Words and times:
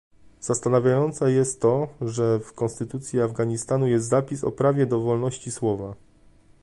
Zastanawiające 0.41 1.31
jest 1.31 1.61
to, 1.61 1.87
że 2.01 2.39
w 2.39 2.53
konstytucji 2.53 3.21
Afganistanu 3.21 3.87
jest 3.87 4.07
zapis 4.07 4.43
o 4.43 4.51
prawie 4.51 4.85
do 4.85 4.99
wolności 4.99 5.51
słowa 5.51 5.95